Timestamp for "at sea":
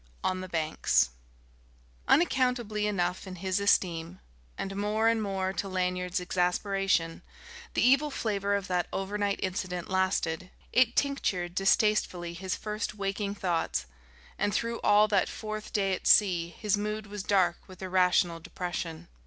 15.93-16.49